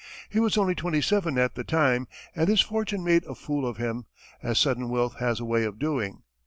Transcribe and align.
He 0.29 0.39
was 0.39 0.57
only 0.57 0.73
twenty 0.73 0.99
seven 0.99 1.37
at 1.37 1.53
the 1.53 1.63
time, 1.63 2.07
and 2.35 2.49
his 2.49 2.61
fortune 2.61 3.03
made 3.03 3.23
a 3.25 3.35
fool 3.35 3.67
of 3.67 3.77
him, 3.77 4.07
as 4.41 4.57
sudden 4.57 4.89
wealth 4.89 5.19
has 5.19 5.39
a 5.39 5.45
way 5.45 5.63
of 5.63 5.77
doing. 5.77 6.23